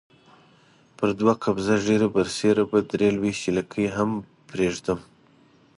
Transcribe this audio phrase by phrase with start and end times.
[0.97, 4.09] پر دوه قبضه ږیره برسېره به درې لويشتې لکۍ هم
[4.49, 4.99] پرېږدم.